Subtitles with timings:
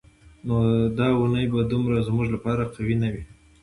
[0.45, 0.55] نو
[0.97, 3.23] دا اونۍ به دومره زموږ لپاره قوي نه وي.